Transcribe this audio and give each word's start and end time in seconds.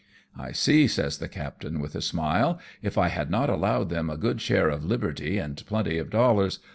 "I 0.35 0.51
see," 0.51 0.87
says 0.87 1.19
the 1.19 1.27
captain 1.27 1.79
with 1.79 1.93
a 1.93 2.01
smile, 2.01 2.57
"if 2.81 2.97
I 2.97 3.09
had 3.09 3.29
not 3.29 3.51
allowed 3.51 3.89
them 3.89 4.09
a 4.09 4.17
good 4.17 4.41
share 4.41 4.67
of 4.69 4.83
liberty 4.83 5.37
and 5.37 5.63
plenty 5.67 5.99
of 5.99 6.09
dollars. 6.09 6.57